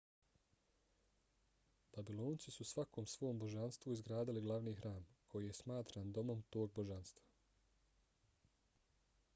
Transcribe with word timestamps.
babilonci 1.97 2.53
su 2.55 2.65
svakom 2.69 3.07
svom 3.11 3.43
božanstvu 3.43 3.93
izgradili 3.97 4.43
glavni 4.47 4.73
hram 4.79 5.05
koji 5.33 5.51
je 5.51 5.59
smatran 5.61 6.11
domom 6.19 6.43
tog 6.57 6.73
božanstva 6.81 7.29